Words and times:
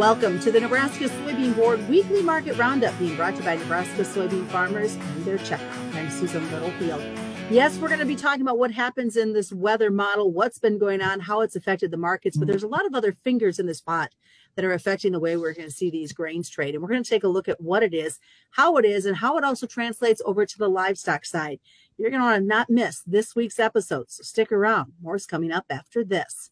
Welcome 0.00 0.40
to 0.40 0.50
the 0.50 0.60
Nebraska 0.60 1.10
Soybean 1.10 1.54
Board 1.54 1.86
Weekly 1.86 2.22
Market 2.22 2.56
Roundup 2.56 2.98
being 2.98 3.16
brought 3.16 3.34
to 3.34 3.40
you 3.40 3.44
by 3.44 3.56
Nebraska 3.56 4.00
soybean 4.00 4.46
farmers 4.46 4.94
and 4.94 5.26
their 5.26 5.36
checkoff. 5.36 5.94
I'm 5.94 6.10
Susan 6.10 6.50
Littlefield. 6.50 7.02
Yes, 7.50 7.76
we're 7.76 7.88
going 7.88 8.00
to 8.00 8.06
be 8.06 8.16
talking 8.16 8.40
about 8.40 8.56
what 8.56 8.70
happens 8.70 9.18
in 9.18 9.34
this 9.34 9.52
weather 9.52 9.90
model, 9.90 10.32
what's 10.32 10.58
been 10.58 10.78
going 10.78 11.02
on, 11.02 11.20
how 11.20 11.42
it's 11.42 11.54
affected 11.54 11.90
the 11.90 11.98
markets, 11.98 12.38
but 12.38 12.48
there's 12.48 12.62
a 12.62 12.66
lot 12.66 12.86
of 12.86 12.94
other 12.94 13.12
fingers 13.12 13.58
in 13.58 13.66
this 13.66 13.82
pot 13.82 14.14
that 14.56 14.64
are 14.64 14.72
affecting 14.72 15.12
the 15.12 15.20
way 15.20 15.36
we're 15.36 15.52
going 15.52 15.68
to 15.68 15.74
see 15.74 15.90
these 15.90 16.14
grains 16.14 16.48
trade. 16.48 16.74
And 16.74 16.82
we're 16.82 16.88
going 16.88 17.04
to 17.04 17.10
take 17.10 17.24
a 17.24 17.28
look 17.28 17.46
at 17.46 17.60
what 17.60 17.82
it 17.82 17.92
is, 17.92 18.18
how 18.52 18.78
it 18.78 18.86
is, 18.86 19.04
and 19.04 19.18
how 19.18 19.36
it 19.36 19.44
also 19.44 19.66
translates 19.66 20.22
over 20.24 20.46
to 20.46 20.58
the 20.58 20.70
livestock 20.70 21.26
side. 21.26 21.60
You're 21.98 22.08
going 22.08 22.22
to 22.22 22.26
want 22.26 22.42
to 22.42 22.48
not 22.48 22.70
miss 22.70 23.02
this 23.06 23.36
week's 23.36 23.58
episode, 23.58 24.10
so 24.10 24.22
stick 24.22 24.50
around. 24.50 24.94
More's 25.02 25.26
coming 25.26 25.52
up 25.52 25.66
after 25.68 26.04
this. 26.04 26.48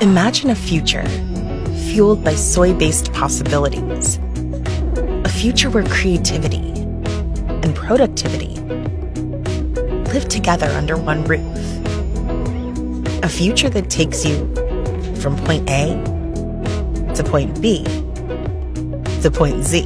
Imagine 0.00 0.48
a 0.48 0.54
future 0.54 1.04
fueled 1.94 2.24
by 2.24 2.34
soy 2.34 2.74
based 2.74 3.12
possibilities. 3.12 4.18
A 5.24 5.28
future 5.28 5.70
where 5.70 5.84
creativity 5.84 6.72
and 7.62 7.72
productivity 7.76 8.56
live 10.12 10.28
together 10.28 10.66
under 10.70 10.96
one 10.96 11.22
roof. 11.22 11.40
A 13.22 13.28
future 13.28 13.70
that 13.70 13.90
takes 13.90 14.24
you 14.24 14.38
from 15.20 15.36
point 15.44 15.70
A 15.70 15.94
to 17.14 17.22
point 17.22 17.62
B 17.62 17.84
to 19.22 19.30
point 19.32 19.62
Z, 19.62 19.84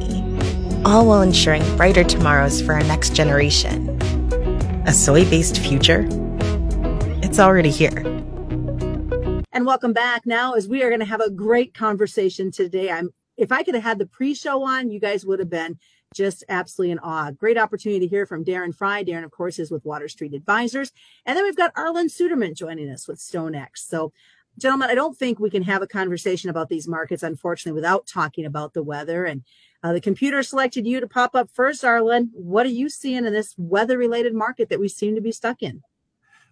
all 0.85 1.05
while 1.05 1.21
ensuring 1.21 1.61
brighter 1.77 2.03
tomorrows 2.03 2.59
for 2.59 2.73
our 2.73 2.83
next 2.85 3.13
generation. 3.13 3.87
A 4.87 4.93
soy 4.93 5.29
based 5.29 5.59
future? 5.59 6.07
It's 7.21 7.37
already 7.37 7.69
here. 7.69 8.03
And 9.59 9.65
welcome 9.65 9.91
back 9.91 10.25
now 10.25 10.53
as 10.53 10.69
we 10.69 10.83
are 10.83 10.89
going 10.89 11.01
to 11.01 11.05
have 11.05 11.19
a 11.19 11.29
great 11.29 11.73
conversation 11.73 12.49
today. 12.49 12.89
I'm 12.89 13.09
if 13.35 13.51
I 13.51 13.61
could 13.61 13.75
have 13.75 13.83
had 13.83 13.99
the 13.99 14.05
pre-show 14.05 14.63
on, 14.63 14.89
you 14.89 15.01
guys 15.01 15.25
would 15.25 15.39
have 15.39 15.49
been 15.49 15.77
just 16.15 16.45
absolutely 16.47 16.93
in 16.93 16.99
awe. 16.99 17.31
Great 17.31 17.57
opportunity 17.57 17.99
to 17.99 18.07
hear 18.07 18.25
from 18.25 18.45
Darren 18.45 18.73
Frye. 18.73 19.03
Darren, 19.03 19.25
of 19.25 19.31
course, 19.31 19.59
is 19.59 19.69
with 19.69 19.83
Water 19.83 20.07
Street 20.07 20.33
Advisors. 20.33 20.93
And 21.25 21.35
then 21.35 21.43
we've 21.43 21.57
got 21.57 21.75
Arlan 21.75 22.05
Suderman 22.05 22.55
joining 22.55 22.89
us 22.89 23.05
with 23.05 23.19
StoneX. 23.19 23.79
So 23.79 24.13
gentlemen, 24.57 24.91
I 24.91 24.95
don't 24.95 25.17
think 25.17 25.39
we 25.39 25.49
can 25.49 25.63
have 25.63 25.81
a 25.81 25.87
conversation 25.87 26.49
about 26.49 26.69
these 26.69 26.87
markets, 26.87 27.21
unfortunately, 27.21 27.75
without 27.75 28.07
talking 28.07 28.45
about 28.45 28.73
the 28.73 28.81
weather. 28.81 29.25
And 29.25 29.43
uh, 29.83 29.91
the 29.91 29.99
computer 29.99 30.41
selected 30.41 30.87
you 30.87 31.01
to 31.01 31.07
pop 31.07 31.35
up 31.35 31.49
first, 31.51 31.83
Arlan. 31.83 32.29
What 32.31 32.65
are 32.65 32.69
you 32.69 32.87
seeing 32.87 33.25
in 33.25 33.33
this 33.33 33.55
weather 33.57 33.97
related 33.97 34.33
market 34.33 34.69
that 34.69 34.79
we 34.79 34.87
seem 34.87 35.15
to 35.15 35.21
be 35.21 35.33
stuck 35.33 35.61
in? 35.61 35.81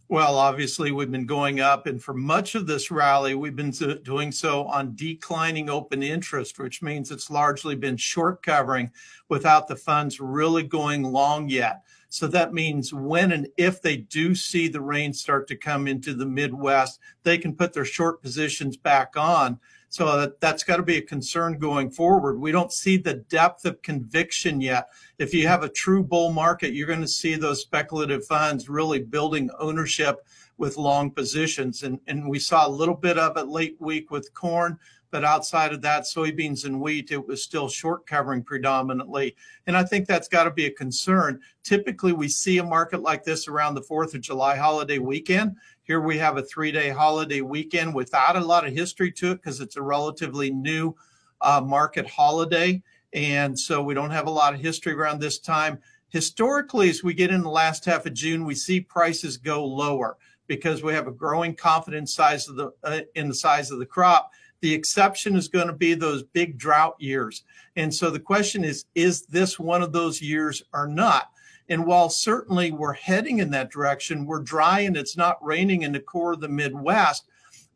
Well, 0.10 0.38
obviously, 0.38 0.92
we've 0.92 1.12
been 1.12 1.26
going 1.26 1.60
up, 1.60 1.86
and 1.86 2.02
for 2.02 2.14
much 2.14 2.56
of 2.56 2.66
this 2.66 2.90
rally, 2.90 3.36
we've 3.36 3.58
been 3.58 3.72
doing 4.04 4.32
so 4.32 4.64
on 4.64 4.96
declining 4.96 5.70
open 5.70 6.02
interest, 6.02 6.60
which 6.60 6.82
means 6.82 7.12
it's 7.12 7.30
largely 7.30 7.76
been 7.76 7.98
short 7.98 8.42
covering 8.42 8.90
without 9.28 9.68
the 9.68 9.76
funds 9.76 10.22
really 10.22 10.64
going 10.64 11.04
long 11.04 11.50
yet. 11.50 11.84
So 12.08 12.26
that 12.28 12.54
means 12.54 12.94
when 12.94 13.34
and 13.34 13.50
if 13.58 13.82
they 13.82 13.98
do 13.98 14.34
see 14.34 14.70
the 14.70 14.80
rain 14.80 15.12
start 15.12 15.46
to 15.50 15.58
come 15.58 15.90
into 15.90 16.14
the 16.14 16.26
Midwest, 16.26 17.02
they 17.24 17.38
can 17.38 17.54
put 17.54 17.74
their 17.74 17.84
short 17.84 18.22
positions 18.22 18.78
back 18.78 19.18
on. 19.18 19.60
So 19.90 20.18
that, 20.18 20.42
that's 20.42 20.64
got 20.64 20.78
to 20.78 20.84
be 20.84 20.98
a 20.98 21.02
concern 21.02 21.58
going 21.60 21.92
forward. 21.92 22.40
We 22.40 22.52
don't 22.52 22.74
see 22.74 22.98
the 22.98 23.16
depth 23.16 23.66
of 23.66 23.82
conviction 23.82 24.60
yet. 24.60 24.90
If 25.18 25.34
you 25.34 25.48
have 25.48 25.64
a 25.64 25.70
true 25.70 26.04
bull 26.04 26.32
market, 26.32 26.74
you're 26.74 26.88
going 26.88 27.02
to 27.02 27.08
see 27.08 27.36
those 27.36 27.62
speculative 27.62 28.26
funds 28.26 28.70
really 28.70 29.00
building 29.00 29.50
ownership 29.60 30.26
with 30.58 30.78
long 30.78 31.12
positions. 31.12 31.84
And, 31.84 32.00
and 32.08 32.30
we 32.30 32.40
saw 32.40 32.68
a 32.68 32.70
little 32.70 32.96
bit 32.96 33.18
of 33.18 33.38
it 33.38 33.48
late 33.48 33.78
week 33.80 34.12
with 34.12 34.34
corn, 34.34 34.78
but 35.12 35.24
outside 35.24 35.74
of 35.74 35.82
that, 35.82 36.04
soybeans 36.04 36.66
and 36.66 36.80
wheat, 36.80 37.12
it 37.12 37.26
was 37.26 37.44
still 37.44 37.70
short 37.70 38.06
covering 38.06 38.44
predominantly. 38.44 39.36
And 39.66 39.78
I 39.78 39.84
think 39.84 40.08
that's 40.08 40.28
got 40.28 40.44
to 40.44 40.52
be 40.52 40.66
a 40.66 40.72
concern. 40.72 41.40
Typically, 41.64 42.14
we 42.14 42.28
see 42.28 42.58
a 42.58 42.64
market 42.64 43.02
like 43.02 43.24
this 43.24 43.48
around 43.48 43.76
the 43.76 43.82
4th 43.82 44.14
of 44.16 44.22
July 44.22 44.56
holiday 44.56 45.00
weekend. 45.00 45.56
Here 45.84 46.02
we 46.02 46.18
have 46.18 46.38
a 46.38 46.44
three 46.44 46.72
day 46.72 46.90
holiday 46.90 47.42
weekend 47.42 47.96
without 47.96 48.36
a 48.36 48.42
lot 48.42 48.68
of 48.68 48.74
history 48.74 49.12
to 49.14 49.32
it 49.32 49.36
because 49.36 49.62
it's 49.62 49.78
a 49.78 49.82
relatively 49.82 50.52
new 50.52 50.94
uh, 51.42 51.62
market 51.62 52.08
holiday. 52.08 52.82
And 53.14 53.58
so 53.58 53.82
we 53.82 53.94
don't 53.94 54.12
have 54.12 54.28
a 54.28 54.32
lot 54.32 54.54
of 54.54 54.60
history 54.60 54.94
around 54.94 55.20
this 55.20 55.40
time. 55.40 55.80
Historically, 56.10 56.90
as 56.90 57.04
we 57.04 57.14
get 57.14 57.32
in 57.32 57.42
the 57.42 57.50
last 57.50 57.86
half 57.86 58.06
of 58.06 58.14
June, 58.14 58.46
we 58.46 58.56
see 58.56 58.82
prices 58.82 59.38
go 59.38 59.66
lower 59.66 60.18
because 60.48 60.82
we 60.82 60.94
have 60.94 61.08
a 61.08 61.12
growing 61.12 61.54
confidence 61.54 62.16
size 62.16 62.48
of 62.48 62.56
the 62.56 62.72
uh, 62.84 63.02
in 63.16 63.28
the 63.28 63.36
size 63.36 63.72
of 63.72 63.80
the 63.80 63.86
crop. 63.86 64.32
The 64.62 64.74
exception 64.74 65.36
is 65.36 65.48
going 65.48 65.68
to 65.68 65.74
be 65.74 65.94
those 65.94 66.24
big 66.24 66.58
drought 66.58 66.96
years. 67.00 67.44
And 67.76 67.94
so 67.94 68.10
the 68.10 68.20
question 68.20 68.64
is, 68.64 68.86
is 68.96 69.26
this 69.28 69.60
one 69.60 69.84
of 69.84 69.94
those 69.94 70.22
years 70.22 70.64
or 70.74 70.88
not? 70.88 71.30
And 71.70 71.86
while 71.86 72.10
certainly 72.10 72.72
we're 72.72 72.94
heading 72.94 73.40
in 73.40 73.52
that 73.52 73.72
direction, 73.72 74.26
we're 74.26 74.42
dry 74.42 74.82
and 74.82 74.96
it's 74.96 75.18
not 75.18 75.44
raining 75.44 75.84
in 75.84 75.92
the 75.92 76.00
core 76.00 76.34
of 76.34 76.40
the 76.40 76.48
Midwest. 76.48 77.26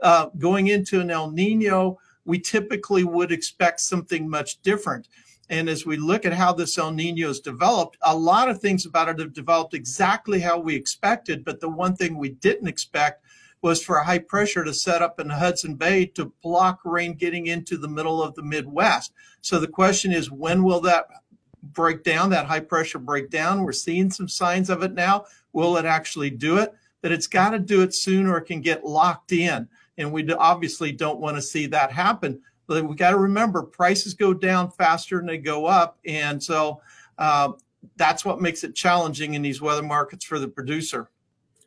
Uh, 0.02 0.28
going 0.40 0.68
into 0.68 1.00
an 1.02 1.12
El 1.12 1.30
Nino, 1.30 2.00
we 2.26 2.40
typically 2.40 3.04
would 3.04 3.32
expect 3.32 3.82
something 3.82 4.30
much 4.30 4.62
different. 4.62 5.08
And 5.50 5.68
as 5.68 5.86
we 5.86 5.98
look 5.98 6.26
at 6.26 6.34
how 6.34 6.54
this 6.54 6.78
El 6.78 6.92
Nino 6.92 7.28
has 7.28 7.42
developed, 7.42 7.98
a 8.04 8.16
lot 8.16 8.50
of 8.50 8.62
things 8.62 8.86
about 8.86 9.10
it 9.10 9.20
have 9.20 9.34
developed 9.34 9.74
exactly 9.74 10.40
how 10.40 10.58
we 10.58 10.76
expected. 10.76 11.44
But 11.44 11.60
the 11.60 11.70
one 11.70 11.96
thing 11.96 12.18
we 12.18 12.30
didn't 12.30 12.70
expect 12.70 13.26
was 13.62 13.84
for 13.84 13.98
a 13.98 14.06
high 14.06 14.20
pressure 14.20 14.64
to 14.64 14.74
set 14.74 15.02
up 15.02 15.20
in 15.20 15.30
Hudson 15.30 15.76
Bay 15.76 16.06
to 16.08 16.34
block 16.42 16.80
rain 16.84 17.14
getting 17.14 17.48
into 17.48 17.78
the 17.78 17.88
middle 17.88 18.22
of 18.22 18.34
the 18.36 18.44
Midwest. 18.44 19.14
So 19.42 19.60
the 19.60 19.68
question 19.68 20.12
is, 20.12 20.32
when 20.32 20.64
will 20.64 20.82
that 20.82 21.06
break 21.64 22.04
down, 22.04 22.30
that 22.32 22.46
high 22.46 22.60
pressure 22.60 23.00
breakdown. 23.00 23.64
We're 23.64 23.72
seeing 23.72 24.10
some 24.10 24.28
signs 24.28 24.70
of 24.70 24.84
it 24.84 24.94
now. 24.94 25.26
Will 25.54 25.78
it 25.78 25.86
actually 25.86 26.30
do 26.30 26.58
it? 26.58 26.74
But 27.02 27.12
it's 27.12 27.28
got 27.28 27.52
to 27.52 27.60
do 27.60 27.82
it 27.82 27.94
soon 27.94 28.28
or 28.28 28.38
it 28.38 28.46
can 28.46 28.62
get 28.62 28.86
locked 28.86 29.32
in. 29.32 29.68
And 29.98 30.12
we 30.12 30.32
obviously 30.34 30.92
don't 30.92 31.20
want 31.20 31.38
to 31.38 31.42
see 31.42 31.68
that 31.68 31.92
happen. 31.92 32.42
But 32.68 32.86
we 32.86 32.96
got 32.96 33.12
to 33.12 33.18
remember 33.18 33.64
prices 33.64 34.14
go 34.14 34.34
down 34.34 34.72
faster 34.72 35.18
than 35.18 35.28
they 35.28 35.38
go 35.38 35.66
up. 35.66 36.00
And 36.06 36.42
so 36.42 36.82
uh, 37.18 37.54
that's 37.98 38.24
what 38.24 38.42
makes 38.42 38.64
it 38.64 38.76
challenging 38.76 39.34
in 39.34 39.42
these 39.42 39.62
weather 39.62 39.84
markets 39.84 40.24
for 40.26 40.40
the 40.40 40.48
producer. 40.48 41.10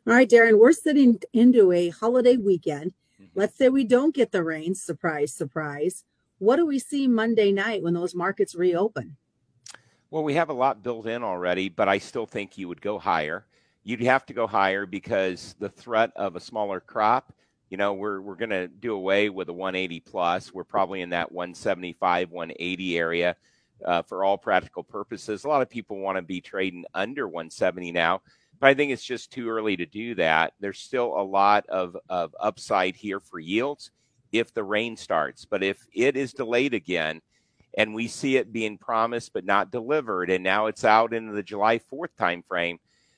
All 0.07 0.13
right, 0.13 0.29
Darren, 0.29 0.59
we're 0.59 0.71
sitting 0.71 1.19
into 1.33 1.71
a 1.71 1.89
holiday 1.89 2.37
weekend. 2.37 2.93
Mm-hmm. 3.19 3.39
Let's 3.39 3.57
say 3.57 3.69
we 3.69 3.83
don't 3.83 4.13
get 4.13 4.31
the 4.31 4.43
rain. 4.43 4.75
Surprise, 4.75 5.33
surprise. 5.33 6.03
What 6.37 6.57
do 6.57 6.65
we 6.67 6.77
see 6.77 7.07
Monday 7.07 7.51
night 7.51 7.81
when 7.81 7.95
those 7.95 8.13
markets 8.13 8.53
reopen? 8.53 9.17
Well, 10.11 10.23
we 10.23 10.35
have 10.35 10.49
a 10.49 10.53
lot 10.53 10.83
built 10.83 11.07
in 11.07 11.23
already, 11.23 11.69
but 11.69 11.89
I 11.89 11.97
still 11.97 12.27
think 12.27 12.55
you 12.55 12.67
would 12.67 12.81
go 12.81 12.99
higher. 12.99 13.47
You'd 13.83 14.01
have 14.01 14.27
to 14.27 14.33
go 14.33 14.45
higher 14.45 14.85
because 14.85 15.55
the 15.57 15.69
threat 15.69 16.11
of 16.15 16.35
a 16.35 16.39
smaller 16.39 16.79
crop, 16.79 17.33
you 17.71 17.77
know, 17.77 17.93
we're 17.93 18.21
we're 18.21 18.35
going 18.35 18.51
to 18.51 18.67
do 18.67 18.93
away 18.93 19.29
with 19.29 19.49
a 19.49 19.53
180 19.53 20.01
plus. 20.01 20.53
We're 20.53 20.63
probably 20.65 21.01
in 21.01 21.09
that 21.09 21.31
175, 21.31 22.29
180 22.29 22.97
area 22.99 23.35
uh, 23.83 24.03
for 24.03 24.23
all 24.23 24.37
practical 24.37 24.83
purposes. 24.83 25.45
A 25.45 25.47
lot 25.47 25.63
of 25.63 25.69
people 25.69 25.97
want 25.97 26.17
to 26.17 26.21
be 26.21 26.41
trading 26.41 26.85
under 26.93 27.27
170 27.27 27.91
now, 27.91 28.21
but 28.59 28.67
I 28.67 28.73
think 28.73 28.91
it's 28.91 29.03
just 29.03 29.31
too 29.31 29.49
early 29.49 29.77
to 29.77 29.85
do 29.85 30.15
that. 30.15 30.53
There's 30.59 30.79
still 30.79 31.13
a 31.17 31.23
lot 31.23 31.65
of, 31.67 31.97
of 32.09 32.35
upside 32.39 32.95
here 32.95 33.19
for 33.19 33.39
yields 33.39 33.91
if 34.31 34.53
the 34.53 34.63
rain 34.63 34.97
starts. 34.97 35.45
But 35.45 35.63
if 35.63 35.85
it 35.93 36.15
is 36.15 36.33
delayed 36.33 36.73
again, 36.73 37.21
and 37.77 37.93
we 37.93 38.07
see 38.07 38.37
it 38.37 38.53
being 38.53 38.77
promised 38.77 39.33
but 39.33 39.45
not 39.45 39.71
delivered, 39.71 40.29
and 40.29 40.43
now 40.43 40.67
it's 40.67 40.85
out 40.85 41.13
into 41.13 41.33
the 41.33 41.43
July 41.43 41.79
4th 41.79 42.15
timeframe, 42.17 42.77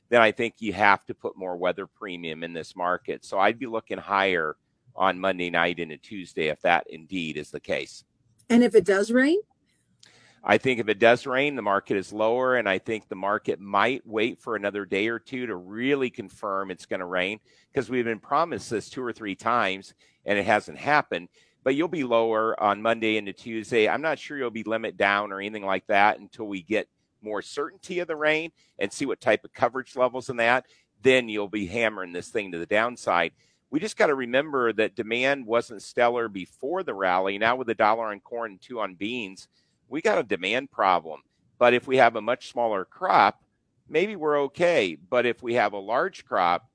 then 0.09 0.21
I 0.21 0.31
think 0.31 0.55
you 0.59 0.73
have 0.73 1.05
to 1.05 1.13
put 1.13 1.37
more 1.37 1.57
weather 1.57 1.85
premium 1.85 2.43
in 2.43 2.53
this 2.53 2.75
market. 2.75 3.25
So 3.25 3.39
I'd 3.39 3.59
be 3.59 3.67
looking 3.67 3.97
higher 3.97 4.55
on 4.95 5.19
Monday 5.19 5.49
night 5.49 5.79
into 5.79 5.97
Tuesday 5.97 6.47
if 6.47 6.61
that 6.61 6.85
indeed 6.89 7.37
is 7.37 7.51
the 7.51 7.59
case. 7.59 8.03
And 8.49 8.63
if 8.63 8.73
it 8.73 8.85
does 8.85 9.11
rain? 9.11 9.39
I 10.49 10.57
think 10.57 10.79
if 10.79 10.88
it 10.88 10.97
does 10.97 11.27
rain, 11.27 11.55
the 11.55 11.61
market 11.61 11.97
is 11.97 12.13
lower, 12.13 12.55
and 12.55 12.69
I 12.69 12.79
think 12.79 13.07
the 13.07 13.15
market 13.15 13.59
might 13.59 14.07
wait 14.07 14.41
for 14.41 14.55
another 14.55 14.85
day 14.85 15.09
or 15.09 15.19
two 15.19 15.45
to 15.45 15.55
really 15.55 16.09
confirm 16.09 16.71
it's 16.71 16.85
going 16.85 17.01
to 17.01 17.05
rain 17.05 17.39
because 17.71 17.89
we've 17.89 18.05
been 18.05 18.19
promised 18.19 18.69
this 18.69 18.89
two 18.89 19.03
or 19.03 19.11
three 19.11 19.35
times 19.35 19.94
and 20.25 20.39
it 20.39 20.45
hasn't 20.45 20.77
happened 20.77 21.27
but 21.67 21.75
you'll 21.75 21.89
be 21.89 22.05
lower 22.05 22.57
on 22.63 22.81
Monday 22.81 23.17
into 23.17 23.33
Tuesday. 23.33 23.89
I'm 23.89 24.01
not 24.01 24.19
sure 24.19 24.38
you'll 24.38 24.49
be 24.49 24.63
limit 24.63 24.95
down 24.95 25.33
or 25.33 25.41
anything 25.41 25.65
like 25.65 25.85
that 25.88 26.17
until 26.17 26.45
we 26.45 26.61
get 26.61 26.88
more 27.21 27.41
certainty 27.41 28.00
of 28.00 28.07
the 28.07 28.15
rain 28.15 28.53
and 28.79 28.89
see 28.89 29.05
what 29.05 29.19
type 29.19 29.43
of 29.43 29.51
coverage 29.51 29.97
levels 29.97 30.29
in 30.29 30.38
that. 30.38 30.65
Then 31.01 31.27
you'll 31.27 31.50
be 31.50 31.67
hammering 31.67 32.13
this 32.13 32.29
thing 32.29 32.53
to 32.53 32.57
the 32.57 32.65
downside. 32.65 33.33
We 33.69 33.81
just 33.81 33.97
got 33.97 34.07
to 34.07 34.15
remember 34.15 34.71
that 34.71 34.95
demand 34.95 35.45
wasn't 35.45 35.81
stellar 35.81 36.29
before 36.29 36.83
the 36.83 36.93
rally. 36.93 37.38
Now 37.38 37.57
with 37.57 37.69
a 37.69 37.75
dollar 37.75 38.05
on 38.05 38.21
corn 38.21 38.51
and 38.51 38.61
two 38.61 38.79
on 38.79 38.95
beans, 38.95 39.50
we 39.89 40.01
got 40.01 40.18
a 40.18 40.24
demand 40.24 40.72
problem. 40.72 41.22
But 41.60 41.74
if 41.74 41.88
we 41.88 41.98
have 41.98 42.16
a 42.16 42.22
much 42.22 42.51
smaller 42.51 42.86
crop, 42.86 43.44
maybe 43.89 44.16
we're 44.16 44.39
okay. 44.42 44.98
But 45.10 45.25
if 45.25 45.42
we 45.42 45.56
have 45.56 45.74
a 45.74 45.80
large 45.80 46.25
crop 46.25 46.69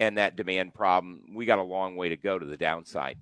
and 0.00 0.18
that 0.18 0.36
demand 0.36 0.74
problem, 0.74 1.22
we 1.34 1.46
got 1.46 1.58
a 1.58 1.62
long 1.62 1.96
way 1.96 2.08
to 2.08 2.16
go 2.16 2.38
to 2.38 2.46
the 2.46 2.56
downside. 2.56 3.18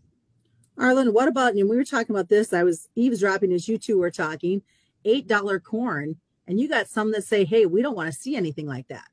Arlan, 0.78 1.14
what 1.14 1.28
about, 1.28 1.54
and 1.54 1.70
we 1.70 1.76
were 1.76 1.84
talking 1.84 2.14
about 2.14 2.28
this, 2.28 2.52
I 2.52 2.62
was 2.62 2.88
eavesdropping 2.96 3.52
as 3.52 3.66
you 3.66 3.78
two 3.78 3.98
were 3.98 4.10
talking, 4.10 4.60
$8 5.06 5.62
corn, 5.62 6.16
and 6.46 6.60
you 6.60 6.68
got 6.68 6.88
some 6.88 7.12
that 7.12 7.24
say, 7.24 7.44
hey, 7.44 7.64
we 7.64 7.80
don't 7.80 7.96
want 7.96 8.12
to 8.12 8.18
see 8.18 8.36
anything 8.36 8.66
like 8.66 8.88
that. 8.88 9.06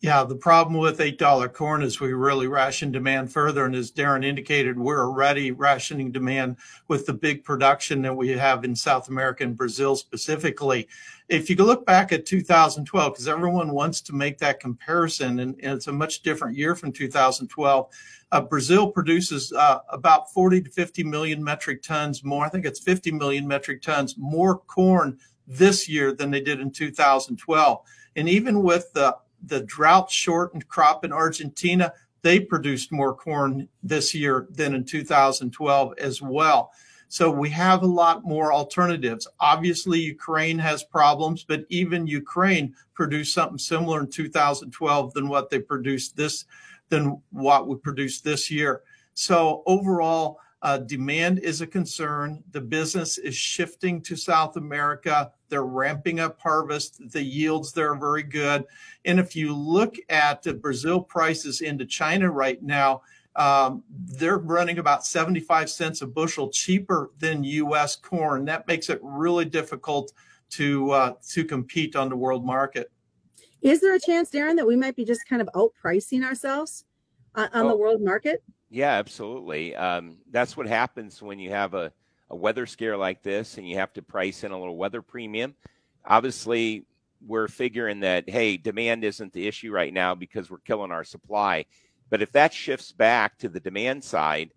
Yeah, 0.00 0.22
the 0.22 0.36
problem 0.36 0.76
with 0.76 1.00
$8 1.00 1.52
corn 1.52 1.82
is 1.82 1.98
we 1.98 2.12
really 2.12 2.46
ration 2.46 2.92
demand 2.92 3.32
further. 3.32 3.64
And 3.64 3.74
as 3.74 3.90
Darren 3.90 4.24
indicated, 4.24 4.78
we're 4.78 5.04
already 5.04 5.50
rationing 5.50 6.12
demand 6.12 6.58
with 6.86 7.04
the 7.04 7.14
big 7.14 7.42
production 7.42 8.02
that 8.02 8.16
we 8.16 8.28
have 8.28 8.64
in 8.64 8.76
South 8.76 9.08
America 9.08 9.42
and 9.42 9.56
Brazil 9.56 9.96
specifically. 9.96 10.86
If 11.28 11.50
you 11.50 11.56
look 11.56 11.84
back 11.84 12.12
at 12.12 12.26
2012, 12.26 13.12
because 13.12 13.26
everyone 13.26 13.72
wants 13.72 14.00
to 14.02 14.14
make 14.14 14.38
that 14.38 14.60
comparison, 14.60 15.40
and, 15.40 15.56
and, 15.64 15.72
it's 15.74 15.88
a 15.88 15.92
much 15.92 16.22
different 16.22 16.56
year 16.56 16.76
from 16.76 16.92
2012, 16.92 17.88
uh, 18.30 18.40
Brazil 18.40 18.92
produces 18.92 19.52
uh, 19.52 19.80
about 19.88 20.32
40 20.32 20.62
to 20.62 20.70
50 20.70 21.02
million 21.02 21.42
metric 21.42 21.82
tons 21.82 22.22
more. 22.22 22.44
I 22.44 22.48
think 22.48 22.66
it's 22.66 22.80
50 22.80 23.10
million 23.12 23.48
metric 23.48 23.82
tons 23.82 24.14
more 24.16 24.58
corn 24.58 25.18
this 25.48 25.88
year 25.88 26.12
than 26.12 26.30
they 26.30 26.40
did 26.40 26.60
in 26.60 26.70
2012. 26.70 27.80
And 28.14 28.28
even 28.28 28.62
with 28.62 28.92
the 28.92 29.16
the 29.46 29.60
drought 29.60 30.10
shortened 30.10 30.68
crop 30.68 31.04
in 31.04 31.12
Argentina, 31.12 31.92
they 32.22 32.40
produced 32.40 32.92
more 32.92 33.14
corn 33.14 33.68
this 33.82 34.14
year 34.14 34.48
than 34.50 34.74
in 34.74 34.84
2012 34.84 35.94
as 35.98 36.20
well. 36.20 36.72
So 37.08 37.30
we 37.30 37.48
have 37.50 37.82
a 37.82 37.86
lot 37.86 38.24
more 38.24 38.52
alternatives. 38.52 39.26
Obviously, 39.40 39.98
Ukraine 39.98 40.58
has 40.58 40.84
problems, 40.84 41.42
but 41.42 41.64
even 41.70 42.06
Ukraine 42.06 42.74
produced 42.92 43.32
something 43.32 43.58
similar 43.58 44.00
in 44.00 44.10
2012 44.10 45.14
than 45.14 45.28
what 45.28 45.48
they 45.48 45.58
produced 45.58 46.16
this, 46.16 46.44
than 46.90 47.22
what 47.30 47.66
we 47.66 47.76
produced 47.76 48.24
this 48.24 48.50
year. 48.50 48.82
So 49.14 49.62
overall, 49.64 50.38
uh, 50.62 50.78
demand 50.78 51.38
is 51.38 51.60
a 51.60 51.66
concern. 51.66 52.42
The 52.50 52.60
business 52.60 53.18
is 53.18 53.36
shifting 53.36 54.00
to 54.02 54.16
South 54.16 54.56
America. 54.56 55.32
They're 55.48 55.64
ramping 55.64 56.18
up 56.18 56.40
harvest. 56.40 57.00
The 57.12 57.22
yields 57.22 57.72
there 57.72 57.92
are 57.92 57.98
very 57.98 58.24
good. 58.24 58.64
And 59.04 59.20
if 59.20 59.36
you 59.36 59.54
look 59.54 59.96
at 60.08 60.42
the 60.42 60.54
Brazil 60.54 61.00
prices 61.00 61.60
into 61.60 61.86
China 61.86 62.30
right 62.30 62.60
now, 62.60 63.02
um, 63.36 63.84
they're 63.90 64.38
running 64.38 64.78
about 64.78 65.06
75 65.06 65.70
cents 65.70 66.02
a 66.02 66.06
bushel 66.06 66.48
cheaper 66.48 67.12
than 67.18 67.44
U.S. 67.44 67.94
corn. 67.94 68.44
That 68.46 68.66
makes 68.66 68.90
it 68.90 68.98
really 69.00 69.44
difficult 69.44 70.12
to 70.50 70.90
uh, 70.90 71.12
to 71.28 71.44
compete 71.44 71.94
on 71.94 72.08
the 72.08 72.16
world 72.16 72.44
market. 72.44 72.90
Is 73.62 73.80
there 73.80 73.94
a 73.94 74.00
chance, 74.00 74.30
Darren, 74.30 74.56
that 74.56 74.66
we 74.66 74.76
might 74.76 74.96
be 74.96 75.04
just 75.04 75.20
kind 75.28 75.40
of 75.40 75.48
outpricing 75.54 76.24
ourselves 76.24 76.84
on, 77.36 77.48
on 77.52 77.66
oh. 77.66 77.68
the 77.68 77.76
world 77.76 78.02
market? 78.02 78.42
Yeah, 78.70 78.92
absolutely. 78.92 79.74
Um, 79.74 80.18
that's 80.30 80.56
what 80.56 80.66
happens 80.66 81.22
when 81.22 81.38
you 81.38 81.50
have 81.50 81.74
a, 81.74 81.92
a 82.30 82.36
weather 82.36 82.66
scare 82.66 82.96
like 82.96 83.22
this 83.22 83.56
and 83.56 83.68
you 83.68 83.76
have 83.76 83.92
to 83.94 84.02
price 84.02 84.44
in 84.44 84.52
a 84.52 84.58
little 84.58 84.76
weather 84.76 85.00
premium. 85.00 85.54
Obviously, 86.04 86.84
we're 87.26 87.48
figuring 87.48 88.00
that, 88.00 88.28
hey, 88.28 88.56
demand 88.56 89.04
isn't 89.04 89.32
the 89.32 89.46
issue 89.46 89.72
right 89.72 89.92
now 89.92 90.14
because 90.14 90.50
we're 90.50 90.58
killing 90.58 90.92
our 90.92 91.04
supply. 91.04 91.64
But 92.10 92.22
if 92.22 92.32
that 92.32 92.52
shifts 92.52 92.92
back 92.92 93.38
to 93.38 93.48
the 93.48 93.60
demand 93.60 94.04
side, 94.04 94.52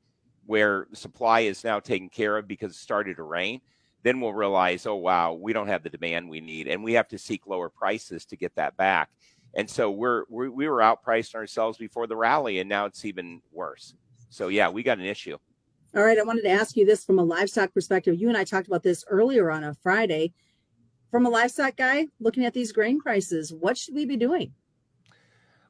where 0.45 0.87
supply 0.93 1.41
is 1.41 1.63
now 1.63 1.79
taken 1.79 2.09
care 2.09 2.37
of 2.37 2.47
because 2.47 2.71
it 2.73 2.79
started 2.79 3.15
to 3.17 3.23
rain, 3.23 3.61
then 4.03 4.19
we'll 4.19 4.33
realize, 4.33 4.85
oh, 4.85 4.95
wow, 4.95 5.33
we 5.33 5.53
don't 5.53 5.67
have 5.67 5.83
the 5.83 5.89
demand 5.89 6.29
we 6.29 6.41
need. 6.41 6.67
And 6.67 6.83
we 6.83 6.93
have 6.93 7.07
to 7.09 7.17
seek 7.17 7.47
lower 7.47 7.69
prices 7.69 8.25
to 8.25 8.35
get 8.35 8.55
that 8.55 8.75
back. 8.75 9.09
And 9.53 9.69
so 9.69 9.91
we're, 9.91 10.23
we, 10.29 10.49
we 10.49 10.67
were 10.69 10.79
outpriced 10.79 11.35
ourselves 11.35 11.77
before 11.77 12.07
the 12.07 12.15
rally, 12.15 12.59
and 12.59 12.69
now 12.69 12.85
it's 12.85 13.05
even 13.05 13.41
worse. 13.51 13.93
So 14.29 14.47
yeah, 14.47 14.69
we 14.69 14.83
got 14.83 14.97
an 14.97 15.05
issue. 15.05 15.37
All 15.93 16.03
right, 16.03 16.17
I 16.17 16.23
wanted 16.23 16.43
to 16.43 16.49
ask 16.49 16.77
you 16.77 16.85
this 16.85 17.03
from 17.03 17.19
a 17.19 17.23
livestock 17.23 17.73
perspective. 17.73 18.15
You 18.15 18.29
and 18.29 18.37
I 18.37 18.45
talked 18.45 18.67
about 18.67 18.83
this 18.83 19.03
earlier 19.09 19.51
on 19.51 19.63
a 19.63 19.73
Friday. 19.73 20.33
From 21.09 21.25
a 21.25 21.29
livestock 21.29 21.75
guy, 21.75 22.07
looking 22.21 22.45
at 22.45 22.53
these 22.53 22.71
grain 22.71 23.01
prices, 23.01 23.51
what 23.51 23.77
should 23.77 23.93
we 23.93 24.05
be 24.05 24.15
doing? 24.15 24.53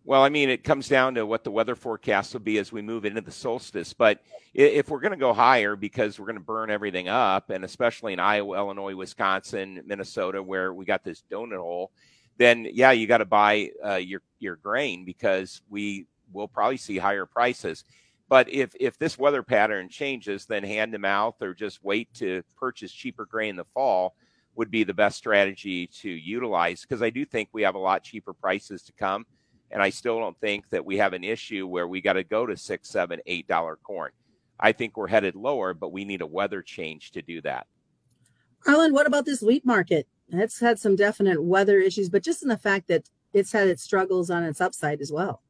Well, 0.04 0.24
I 0.24 0.30
mean, 0.30 0.50
it 0.50 0.64
comes 0.64 0.88
down 0.88 1.16
to 1.16 1.26
what 1.26 1.44
the 1.44 1.52
weather 1.52 1.76
forecast 1.76 2.34
will 2.34 2.42
be 2.42 2.60
as 2.60 2.72
we 2.72 2.82
move 2.82 3.06
into 3.06 3.22
the 3.22 3.32
solstice. 3.32 3.94
But 3.94 4.22
if 4.54 4.90
we're 4.90 5.00
going 5.00 5.12
to 5.12 5.18
go 5.18 5.34
higher 5.34 5.76
because 5.76 6.20
we're 6.20 6.26
going 6.26 6.38
to 6.38 6.42
burn 6.42 6.72
everything 6.72 7.08
up, 7.08 7.50
and 7.50 7.64
especially 7.64 8.14
in 8.14 8.20
Iowa, 8.20 8.58
Illinois, 8.58 8.96
Wisconsin, 8.96 9.82
Minnesota, 9.86 10.42
where 10.42 10.74
we 10.74 10.86
got 10.86 11.04
this 11.04 11.24
donut 11.32 11.58
hole, 11.58 11.92
then 12.38 12.68
yeah, 12.72 12.92
you 12.92 13.08
got 13.08 13.20
to 13.20 13.26
buy 13.26 13.72
uh, 13.86 13.96
your 13.96 14.22
your 14.40 14.56
grain 14.56 15.06
because 15.06 15.62
we 15.70 16.08
will 16.34 16.48
probably 16.48 16.78
see 16.78 16.98
higher 16.98 17.26
prices. 17.26 17.84
But 18.30 18.50
if 18.50 18.74
if 18.80 18.98
this 18.98 19.18
weather 19.18 19.44
pattern 19.44 19.90
changes, 19.90 20.46
then 20.46 20.64
hand 20.64 20.94
to 20.94 21.00
mouth 21.00 21.36
or 21.42 21.54
just 21.54 21.84
wait 21.84 22.14
to 22.16 22.44
purchase 22.58 22.92
cheaper 22.92 23.26
grain 23.26 23.52
in 23.52 23.56
the 23.58 23.66
fall 23.74 24.16
would 24.56 24.72
be 24.72 24.84
the 24.84 24.94
best 24.94 25.18
strategy 25.18 25.88
to 25.88 26.10
utilize 26.10 26.82
because 26.82 27.02
I 27.02 27.10
do 27.10 27.26
think 27.26 27.50
we 27.52 27.62
have 27.64 27.76
a 27.76 27.80
lot 27.80 28.04
cheaper 28.04 28.34
prices 28.34 28.84
to 28.84 28.94
come. 28.94 29.26
And 29.70 29.82
I 29.82 29.90
still 29.90 30.20
don't 30.20 30.40
think 30.40 30.70
that 30.70 30.86
we 30.86 30.98
have 30.98 31.14
an 31.14 31.24
issue 31.24 31.66
where 31.66 31.88
we 31.88 32.02
got 32.02 32.14
to 32.14 32.24
go 32.24 32.46
to 32.46 32.58
six, 32.58 32.90
seven, 32.90 33.22
eight 33.26 33.48
dollar 33.48 33.78
corn. 33.78 34.12
I 34.60 34.74
think 34.74 34.96
we're 34.96 35.08
headed 35.08 35.36
lower, 35.36 35.74
but 35.74 35.92
we 35.92 36.06
need 36.06 36.22
a 36.22 36.28
weather 36.28 36.62
change 36.62 37.12
to 37.12 37.22
do 37.22 37.42
that. 37.42 37.68
Arlan, 38.68 38.92
what 38.92 39.08
about 39.08 39.26
this 39.26 39.42
wheat 39.42 39.66
market? 39.66 40.08
It's 40.32 40.60
had 40.60 40.80
some 40.80 40.96
definite 40.96 41.42
weather 41.42 41.80
issues, 41.80 42.10
but 42.10 42.24
just 42.24 42.44
in 42.44 42.50
the 42.50 42.58
fact 42.58 42.88
that 42.88 43.10
it's 43.34 43.52
had 43.52 43.68
its 43.68 43.84
struggles 43.84 44.30
on 44.30 44.44
its 44.44 44.62
upside 44.62 45.02
as 45.02 45.12
well. 45.12 45.42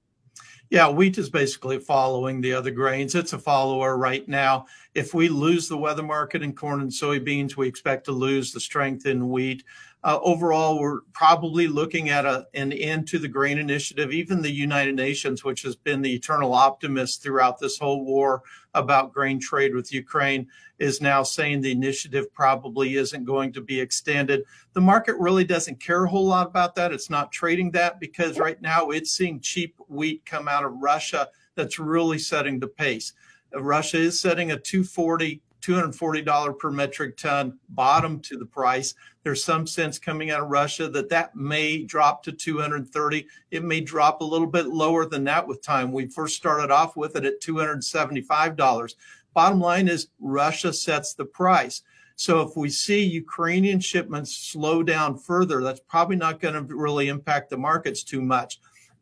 Yeah, 0.69 0.89
wheat 0.89 1.17
is 1.17 1.29
basically 1.29 1.79
following 1.79 2.39
the 2.39 2.53
other 2.53 2.71
grains. 2.71 3.13
It's 3.13 3.33
a 3.33 3.37
follower 3.37 3.97
right 3.97 4.25
now. 4.29 4.67
If 4.95 5.13
we 5.13 5.27
lose 5.27 5.67
the 5.67 5.77
weather 5.77 6.03
market 6.03 6.43
in 6.43 6.53
corn 6.53 6.79
and 6.79 6.89
soybeans, 6.89 7.57
we 7.57 7.67
expect 7.67 8.05
to 8.05 8.13
lose 8.13 8.53
the 8.53 8.59
strength 8.61 9.05
in 9.05 9.29
wheat. 9.29 9.63
Uh, 10.03 10.17
overall, 10.23 10.79
we're 10.79 11.01
probably 11.13 11.67
looking 11.67 12.09
at 12.09 12.25
a, 12.25 12.47
an 12.55 12.71
end 12.71 13.07
to 13.07 13.19
the 13.19 13.27
grain 13.27 13.59
initiative. 13.59 14.11
Even 14.11 14.41
the 14.41 14.51
United 14.51 14.95
Nations, 14.95 15.43
which 15.43 15.61
has 15.61 15.75
been 15.75 16.01
the 16.01 16.13
eternal 16.13 16.53
optimist 16.53 17.21
throughout 17.21 17.59
this 17.59 17.77
whole 17.77 18.03
war 18.03 18.41
about 18.73 19.13
grain 19.13 19.39
trade 19.39 19.75
with 19.75 19.93
Ukraine, 19.93 20.47
is 20.79 21.01
now 21.01 21.21
saying 21.21 21.61
the 21.61 21.71
initiative 21.71 22.33
probably 22.33 22.95
isn't 22.95 23.25
going 23.25 23.53
to 23.53 23.61
be 23.61 23.79
extended. 23.79 24.43
The 24.73 24.81
market 24.81 25.15
really 25.17 25.43
doesn't 25.43 25.79
care 25.79 26.05
a 26.05 26.09
whole 26.09 26.25
lot 26.25 26.47
about 26.47 26.73
that. 26.75 26.91
It's 26.91 27.11
not 27.11 27.31
trading 27.31 27.69
that 27.71 27.99
because 27.99 28.39
right 28.39 28.59
now 28.59 28.89
it's 28.89 29.11
seeing 29.11 29.39
cheap 29.39 29.75
wheat 29.87 30.25
come 30.25 30.47
out 30.47 30.65
of 30.65 30.73
Russia 30.81 31.27
that's 31.53 31.77
really 31.77 32.17
setting 32.17 32.59
the 32.59 32.67
pace. 32.67 33.13
Russia 33.53 33.97
is 33.97 34.19
setting 34.19 34.51
a 34.51 34.57
240 34.57 35.41
$240 35.61 36.59
per 36.59 36.71
metric 36.71 37.17
ton 37.17 37.57
bottom 37.69 38.19
to 38.21 38.37
the 38.37 38.45
price. 38.45 38.93
There's 39.23 39.43
some 39.43 39.67
sense 39.67 39.99
coming 39.99 40.31
out 40.31 40.41
of 40.41 40.49
Russia 40.49 40.89
that 40.89 41.09
that 41.09 41.35
may 41.35 41.83
drop 41.83 42.23
to 42.23 42.31
230. 42.31 43.27
It 43.51 43.63
may 43.63 43.81
drop 43.81 44.21
a 44.21 44.25
little 44.25 44.47
bit 44.47 44.67
lower 44.67 45.05
than 45.05 45.23
that 45.25 45.47
with 45.47 45.61
time. 45.61 45.91
We 45.91 46.07
first 46.07 46.35
started 46.35 46.71
off 46.71 46.97
with 46.97 47.15
it 47.15 47.25
at 47.25 47.41
$275. 47.41 48.95
Bottom 49.33 49.59
line 49.59 49.87
is 49.87 50.07
Russia 50.19 50.73
sets 50.73 51.13
the 51.13 51.25
price. 51.25 51.83
So 52.15 52.41
if 52.41 52.55
we 52.55 52.69
see 52.69 53.03
Ukrainian 53.03 53.79
shipments 53.79 54.35
slow 54.35 54.83
down 54.83 55.17
further, 55.17 55.63
that's 55.63 55.79
probably 55.87 56.17
not 56.17 56.39
going 56.39 56.53
to 56.53 56.75
really 56.75 57.07
impact 57.07 57.49
the 57.49 57.57
markets 57.57 58.03
too 58.03 58.21
much. 58.21 58.59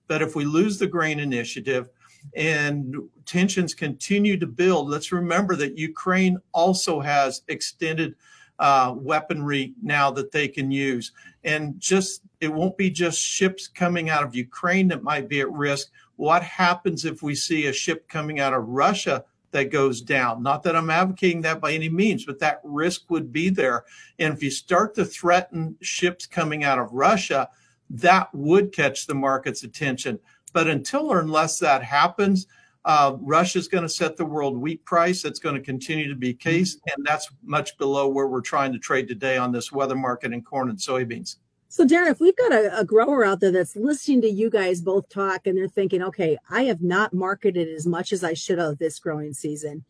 But 0.08 0.22
if 0.22 0.36
we 0.36 0.46
lose 0.46 0.80
the 0.80 0.88
grain 0.88 1.20
initiative, 1.20 1.90
and 2.36 2.96
tensions 3.26 3.74
continue 3.74 4.38
to 4.38 4.48
build. 4.48 4.90
Let's 4.90 5.12
remember 5.12 5.56
that 5.58 5.78
Ukraine 5.78 6.38
also 6.54 7.00
has 7.00 7.44
extended 7.48 8.16
uh, 8.60 8.94
weaponry 8.98 9.74
now 9.82 10.12
that 10.12 10.32
they 10.32 10.48
can 10.48 10.70
use. 10.72 11.12
And 11.44 11.80
just 11.80 12.22
it 12.42 12.54
won't 12.54 12.78
be 12.78 12.90
just 12.90 13.20
ships 13.20 13.68
coming 13.68 14.10
out 14.10 14.24
of 14.24 14.36
Ukraine 14.36 14.88
that 14.90 15.04
might 15.04 15.30
be 15.30 15.40
at 15.40 15.52
risk. 15.52 15.90
What 16.18 16.44
happens 16.44 17.06
if 17.06 17.24
we 17.24 17.36
see 17.36 17.68
a 17.68 17.74
ship 17.74 18.08
coming 18.10 18.40
out 18.40 18.54
of 18.54 18.68
Russia 18.68 19.24
that 19.52 19.72
goes 19.72 20.02
down? 20.02 20.44
Not 20.44 20.64
that 20.64 20.76
I'm 20.76 20.90
advocating 20.90 21.42
that 21.42 21.62
by 21.62 21.72
any 21.72 21.90
means, 21.90 22.26
but 22.26 22.40
that 22.40 22.60
risk 22.64 23.10
would 23.10 23.32
be 23.32 23.50
there. 23.50 23.86
And 24.20 24.34
if 24.34 24.44
you 24.44 24.52
start 24.52 24.94
to 24.96 25.06
threaten 25.06 25.78
ships 25.82 26.26
coming 26.26 26.66
out 26.66 26.80
of 26.80 26.92
Russia, 26.92 27.50
that 27.90 28.34
would 28.34 28.74
catch 28.74 29.08
the 29.08 29.16
market's 29.16 29.64
attention. 29.64 30.20
But 30.52 30.68
until 30.68 31.12
or 31.12 31.20
unless 31.20 31.60
that 31.60 31.84
happens, 31.84 32.48
uh, 32.86 33.16
Russia 33.20 33.60
is 33.60 33.68
going 33.68 33.84
to 33.84 33.90
set 33.90 34.18
the 34.18 34.26
world 34.26 34.58
wheat 34.58 34.84
price. 34.86 35.22
That's 35.22 35.40
going 35.40 35.56
to 35.56 35.62
continue 35.62 36.08
to 36.08 36.16
be 36.16 36.34
case, 36.34 36.80
and 36.96 37.06
that's 37.06 37.30
much 37.44 37.78
below 37.78 38.08
where 38.08 38.28
we're 38.28 38.42
trying 38.42 38.72
to 38.74 38.80
trade 38.80 39.08
today 39.08 39.38
on 39.38 39.52
this 39.52 39.72
weather 39.72 39.96
market 39.96 40.34
in 40.34 40.42
corn 40.42 40.70
and 40.70 40.80
soybeans. 40.80 41.38
So, 41.72 41.86
Darren, 41.86 42.10
if 42.10 42.20
we've 42.20 42.36
got 42.36 42.52
a, 42.52 42.80
a, 42.80 42.84
grower 42.84 43.24
out 43.24 43.42
there 43.42 43.52
that's 43.52 43.76
listening 43.76 44.22
to 44.22 44.28
you 44.28 44.50
guys 44.50 44.82
both 44.82 45.08
talk 45.08 45.46
and 45.46 45.56
they're 45.56 45.68
thinking, 45.68 46.02
okay, 46.02 46.36
I 46.50 46.64
have 46.64 46.82
not 46.82 47.14
marketed 47.14 47.68
as 47.68 47.86
much 47.86 48.12
as 48.12 48.24
I 48.24 48.34
should 48.34 48.58
have 48.58 48.80
this 48.80 48.98
growing 48.98 49.34
season, 49.34 49.86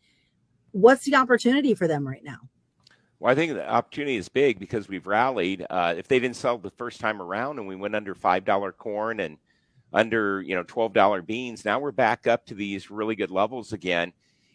what's 0.72 1.04
the 1.04 1.14
opportunity 1.14 1.74
for 1.74 1.88
them 1.88 2.06
right 2.06 2.22
now? 2.22 2.36
Well, 3.18 3.32
I 3.32 3.34
think 3.34 3.54
the 3.54 3.66
opportunity 3.66 4.16
is 4.16 4.28
big 4.28 4.58
because 4.58 4.88
we've 4.88 5.06
rallied. 5.06 5.64
Uh, 5.70 5.94
if 5.96 6.06
they 6.06 6.18
didn't 6.18 6.36
sell 6.36 6.58
the 6.58 6.70
first 6.70 7.00
time 7.00 7.22
around 7.22 7.58
and 7.58 7.66
we 7.66 7.76
went 7.76 7.94
under 7.94 8.14
$5 8.14 8.76
corn 8.76 9.20
and 9.20 9.38
under 9.92 10.40
you 10.42 10.54
know 10.54 10.64
$12 10.64 11.26
beans 11.26 11.64
now 11.64 11.78
we're 11.78 11.92
back 11.92 12.26
up 12.26 12.46
to 12.46 12.54
these 12.54 12.90
really 12.90 13.16
good 13.16 13.30
levels 13.30 13.72
again 13.72 14.12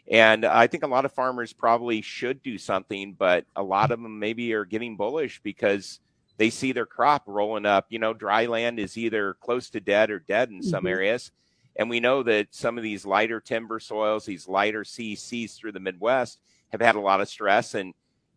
And 0.08 0.46
I 0.46 0.68
think 0.68 0.84
a 0.84 0.88
lot 0.88 1.06
of 1.06 1.12
farmers 1.12 1.52
probably 1.52 2.02
should 2.02 2.44
do 2.44 2.58
something, 2.58 3.14
but 3.14 3.46
a 3.56 3.64
lot 3.64 3.92
of 3.92 4.02
them 4.02 4.20
maybe 4.20 4.54
are 4.54 4.66
getting 4.66 4.96
bullish 4.96 5.42
because 5.42 6.00
they 6.38 6.50
see 6.50 6.72
their 6.72 6.86
crop 6.86 7.24
rolling 7.26 7.66
up. 7.66 7.88
You 7.90 8.00
know, 8.00 8.14
dry 8.14 8.46
land 8.46 8.80
is 8.80 8.98
either 8.98 9.34
close 9.36 9.70
to 9.72 9.80
dead 9.80 10.12
or 10.12 10.20
dead 10.20 10.52
in 10.52 10.62
some 10.62 10.82
mm-hmm. 10.82 10.88
areas. 10.88 11.32
And 11.76 11.90
we 11.90 12.00
know 12.00 12.24
that 12.24 12.54
some 12.54 12.78
of 12.78 12.84
these 12.84 13.06
lighter 13.06 13.42
timber 13.42 13.80
soils, 13.80 14.26
these 14.26 14.48
lighter 14.48 14.84
CCs 14.84 15.58
through 15.58 15.72
the 15.72 15.80
Midwest, 15.80 16.40
have 16.70 16.82
had 16.82 16.96
a 16.96 17.02
lot 17.02 17.20
of 17.20 17.28
stress. 17.28 17.74
And 17.74 17.94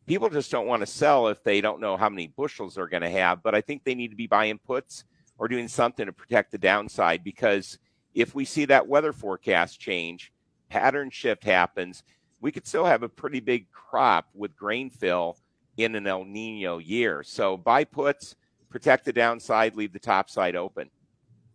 people 0.07 0.31
just 0.31 0.51
don't 0.51 0.67
want 0.67 0.81
to 0.81 0.87
sell 0.87 1.29
if 1.29 1.45
they 1.45 1.61
don't 1.61 1.81
know 1.81 1.97
how 1.99 2.09
many 2.09 2.29
bushels 2.29 2.75
they're 2.75 2.89
going 2.89 3.03
to 3.03 3.11
have. 3.11 3.43
But 3.43 3.55
I 3.55 3.61
think 3.61 3.85
they 3.85 3.95
need 3.95 4.09
to 4.09 4.17
be 4.17 4.27
buying 4.27 4.59
puts 4.59 5.05
or 5.39 5.49
doing 5.49 5.69
something 5.69 6.07
to 6.07 6.13
protect 6.13 6.51
the 6.51 6.59
downside 6.59 7.25
because 7.25 7.79
if 8.15 8.35
we 8.35 8.45
see 8.45 8.65
that 8.67 8.89
weather 8.89 9.13
forecast 9.13 9.81
change, 9.81 10.33
pattern 10.69 11.11
shift 11.11 11.45
happens, 11.45 12.03
we 12.41 12.53
could 12.53 12.67
still 12.67 12.85
have 12.85 13.03
a 13.03 13.09
pretty 13.09 13.41
big 13.41 13.71
crop 13.71 14.29
with 14.35 14.57
grain 14.57 14.91
fill 14.91 15.39
in 15.77 15.95
an 15.95 16.07
El 16.07 16.25
Nino 16.25 16.79
year. 16.79 17.23
So 17.23 17.57
buy 17.57 17.85
puts, 17.85 18.37
protect 18.69 19.05
the 19.05 19.13
downside, 19.13 19.77
leave 19.77 19.93
the 19.93 19.99
top 19.99 20.29
side 20.29 20.57
open. 20.57 20.91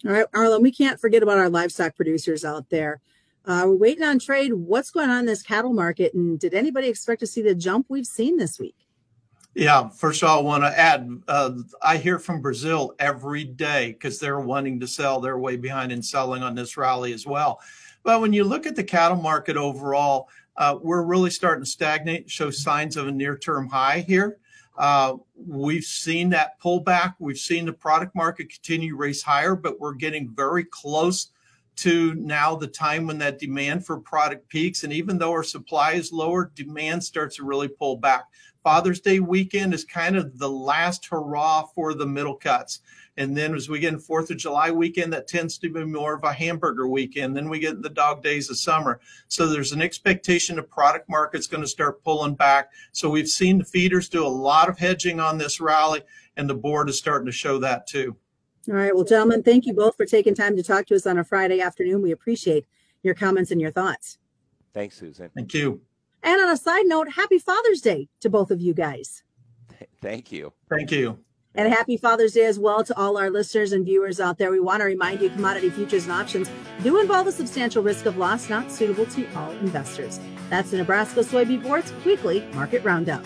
All 0.05 0.11
right, 0.11 0.29
Arlan, 0.33 0.61
we 0.61 0.71
can't 0.71 0.99
forget 0.99 1.23
about 1.23 1.37
our 1.37 1.49
livestock 1.49 1.95
producers 1.95 2.43
out 2.43 2.69
there. 2.69 3.01
Uh, 3.45 3.63
we're 3.67 3.75
waiting 3.75 4.03
on 4.03 4.19
trade. 4.19 4.53
What's 4.53 4.91
going 4.91 5.09
on 5.09 5.19
in 5.19 5.25
this 5.25 5.43
cattle 5.43 5.73
market? 5.73 6.13
And 6.13 6.39
did 6.39 6.53
anybody 6.53 6.87
expect 6.87 7.19
to 7.21 7.27
see 7.27 7.41
the 7.41 7.55
jump 7.55 7.87
we've 7.89 8.05
seen 8.05 8.37
this 8.37 8.57
week? 8.57 8.82
Yeah, 9.55 9.89
first 9.89 10.23
of 10.23 10.29
all, 10.29 10.39
I 10.39 10.41
want 10.41 10.63
to 10.63 10.79
add 10.79 11.21
uh, 11.27 11.51
I 11.81 11.97
hear 11.97 12.17
from 12.17 12.41
Brazil 12.41 12.95
every 12.97 13.43
day 13.43 13.91
because 13.91 14.19
they're 14.19 14.39
wanting 14.39 14.79
to 14.79 14.87
sell. 14.87 15.19
They're 15.19 15.37
way 15.37 15.57
behind 15.57 15.91
in 15.91 16.01
selling 16.01 16.41
on 16.41 16.55
this 16.55 16.75
rally 16.75 17.13
as 17.13 17.27
well. 17.27 17.59
But 18.03 18.19
when 18.19 18.33
you 18.33 18.43
look 18.43 18.65
at 18.65 18.75
the 18.75 18.83
cattle 18.83 19.17
market 19.17 19.55
overall, 19.55 20.27
uh, 20.57 20.77
we're 20.81 21.03
really 21.03 21.29
starting 21.29 21.63
to 21.63 21.69
stagnate, 21.69 22.29
show 22.29 22.49
signs 22.49 22.97
of 22.97 23.07
a 23.07 23.11
near 23.11 23.37
term 23.37 23.67
high 23.67 23.99
here. 23.99 24.37
Uh, 24.75 25.17
we've 25.35 25.83
seen 25.83 26.31
that 26.31 26.59
pullback. 26.59 27.13
We've 27.19 27.37
seen 27.37 27.65
the 27.65 27.73
product 27.73 28.15
market 28.15 28.49
continue 28.49 28.89
to 28.91 28.97
race 28.97 29.21
higher, 29.21 29.55
but 29.55 29.79
we're 29.79 29.93
getting 29.93 30.33
very 30.35 30.63
close 30.63 31.29
to 31.75 32.13
now 32.15 32.55
the 32.55 32.67
time 32.67 33.07
when 33.07 33.17
that 33.19 33.39
demand 33.39 33.85
for 33.85 33.99
product 33.99 34.47
peaks. 34.49 34.83
And 34.83 34.93
even 34.93 35.17
though 35.17 35.31
our 35.31 35.43
supply 35.43 35.93
is 35.93 36.11
lower, 36.11 36.51
demand 36.55 37.03
starts 37.03 37.37
to 37.37 37.43
really 37.43 37.67
pull 37.67 37.97
back. 37.97 38.25
Father's 38.63 39.01
Day 39.01 39.19
weekend 39.19 39.73
is 39.73 39.83
kind 39.83 40.15
of 40.15 40.39
the 40.39 40.49
last 40.49 41.05
hurrah 41.05 41.63
for 41.75 41.93
the 41.93 42.05
middle 42.05 42.35
cuts. 42.35 42.79
And 43.17 43.37
then 43.37 43.53
as 43.53 43.69
we 43.69 43.79
get 43.79 43.93
in 43.93 43.99
Fourth 43.99 44.31
of 44.31 44.37
July 44.37 44.71
weekend, 44.71 45.13
that 45.13 45.27
tends 45.27 45.57
to 45.59 45.69
be 45.69 45.85
more 45.85 46.15
of 46.15 46.23
a 46.23 46.33
hamburger 46.33 46.87
weekend. 46.87 47.35
Then 47.35 47.49
we 47.49 47.59
get 47.59 47.81
the 47.81 47.89
dog 47.89 48.23
days 48.23 48.49
of 48.49 48.57
summer. 48.57 49.01
So 49.27 49.47
there's 49.47 49.73
an 49.73 49.81
expectation 49.81 50.55
the 50.55 50.63
product 50.63 51.09
market's 51.09 51.45
going 51.45 51.61
to 51.61 51.67
start 51.67 52.03
pulling 52.03 52.35
back. 52.35 52.71
So 52.91 53.09
we've 53.09 53.27
seen 53.27 53.59
the 53.59 53.65
feeders 53.65 54.09
do 54.09 54.25
a 54.25 54.27
lot 54.27 54.69
of 54.69 54.79
hedging 54.79 55.19
on 55.19 55.37
this 55.37 55.59
rally, 55.59 56.01
and 56.37 56.49
the 56.49 56.55
board 56.55 56.89
is 56.89 56.97
starting 56.97 57.27
to 57.27 57.31
show 57.31 57.59
that 57.59 57.85
too. 57.85 58.15
All 58.69 58.75
right. 58.75 58.95
Well, 58.95 59.03
gentlemen, 59.03 59.43
thank 59.43 59.65
you 59.65 59.73
both 59.73 59.97
for 59.97 60.05
taking 60.05 60.33
time 60.33 60.55
to 60.55 60.63
talk 60.63 60.85
to 60.87 60.95
us 60.95 61.05
on 61.05 61.19
a 61.19 61.23
Friday 61.23 61.59
afternoon. 61.59 62.01
We 62.01 62.11
appreciate 62.11 62.65
your 63.03 63.13
comments 63.13 63.51
and 63.51 63.59
your 63.59 63.71
thoughts. 63.71 64.17
Thanks, 64.73 64.97
Susan. 64.97 65.29
Thank 65.35 65.53
you. 65.53 65.81
And 66.23 66.41
on 66.41 66.49
a 66.49 66.57
side 66.57 66.85
note, 66.85 67.13
happy 67.15 67.37
Father's 67.37 67.81
Day 67.81 68.07
to 68.21 68.29
both 68.29 68.49
of 68.49 68.61
you 68.61 68.73
guys. 68.73 69.23
Thank 70.01 70.31
you. 70.31 70.53
Thank 70.69 70.91
you. 70.91 71.19
And 71.55 71.71
happy 71.71 71.97
Father's 71.97 72.33
Day 72.33 72.45
as 72.45 72.57
well 72.57 72.83
to 72.83 72.97
all 72.97 73.17
our 73.17 73.29
listeners 73.29 73.73
and 73.73 73.85
viewers 73.85 74.19
out 74.19 74.37
there. 74.37 74.49
We 74.49 74.59
want 74.59 74.81
to 74.81 74.85
remind 74.85 75.21
you 75.21 75.29
commodity 75.29 75.69
futures 75.69 76.03
and 76.03 76.13
options 76.13 76.49
do 76.81 76.99
involve 76.99 77.27
a 77.27 77.31
substantial 77.31 77.83
risk 77.83 78.05
of 78.05 78.17
loss 78.17 78.49
not 78.49 78.71
suitable 78.71 79.05
to 79.07 79.31
all 79.35 79.51
investors. 79.51 80.19
That's 80.49 80.71
the 80.71 80.77
Nebraska 80.77 81.19
Soybean 81.19 81.61
Board's 81.61 81.93
weekly 82.05 82.41
market 82.53 82.83
roundup. 82.83 83.23